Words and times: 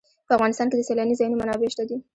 په 0.27 0.31
افغانستان 0.37 0.67
کې 0.69 0.75
د 0.77 0.81
سیلاني 0.87 1.15
ځایونو 1.19 1.39
منابع 1.41 1.67
شته 1.73 1.83
دي. 1.89 1.97